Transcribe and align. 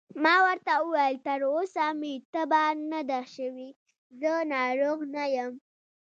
ما 0.23 0.35
ورته 0.45 0.73
وویل: 0.79 1.17
تر 1.27 1.39
اوسه 1.53 1.85
مې 1.99 2.13
تبه 2.33 2.63
نه 2.91 3.01
ده 3.09 3.19
شوې، 3.33 3.69
زه 4.19 4.31
ناروغ 4.53 4.99
نه 5.15 5.23
یم. 5.35 5.53